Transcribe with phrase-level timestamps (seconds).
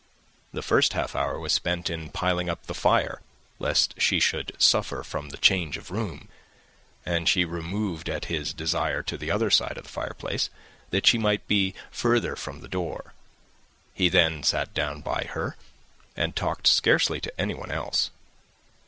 [0.51, 3.21] The first half hour was spent in piling up the fire,
[3.59, 6.27] lest she should suffer from the change of room;
[7.05, 10.49] and she removed, at his desire, to the other side of the fireplace,
[10.89, 13.13] that she might be farther from the door.
[13.93, 15.55] He then sat down by her,
[16.17, 18.09] and talked scarcely to anyone else.